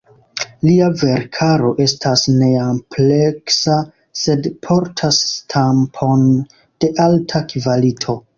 [0.67, 3.75] Lia verkaro estas neampleksa,
[4.23, 6.27] sed portas stampon
[6.85, 8.19] de alta kvalito.